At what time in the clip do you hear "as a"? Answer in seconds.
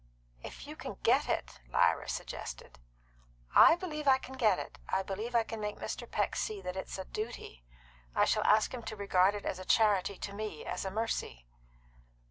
9.45-9.63, 10.65-10.89